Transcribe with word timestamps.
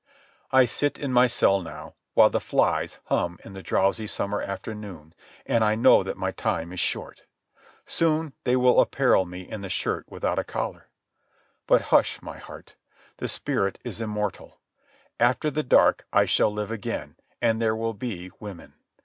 I 0.51 0.65
sit 0.65 0.97
in 0.97 1.13
my 1.13 1.27
cell 1.27 1.61
now, 1.61 1.93
while 2.15 2.31
the 2.31 2.39
flies 2.39 2.99
hum 3.05 3.37
in 3.45 3.53
the 3.53 3.61
drowsy 3.61 4.07
summer 4.07 4.41
afternoon, 4.41 5.13
and 5.45 5.63
I 5.63 5.75
know 5.75 6.01
that 6.01 6.17
my 6.17 6.31
time 6.31 6.73
is 6.73 6.79
short. 6.79 7.25
Soon 7.85 8.33
they 8.43 8.55
will 8.55 8.79
apparel 8.81 9.25
me 9.27 9.41
in 9.47 9.61
the 9.61 9.69
shirt 9.69 10.05
without 10.09 10.39
a 10.39 10.43
collar.... 10.43 10.89
But 11.67 11.81
hush, 11.93 12.19
my 12.19 12.39
heart. 12.39 12.73
The 13.17 13.27
spirit 13.27 13.77
is 13.83 14.01
immortal. 14.01 14.59
After 15.19 15.51
the 15.51 15.61
dark 15.61 16.07
I 16.11 16.25
shall 16.25 16.51
live 16.51 16.71
again, 16.71 17.15
and 17.39 17.61
there 17.61 17.75
will 17.75 17.93
be 17.93 18.31
women. 18.39 18.73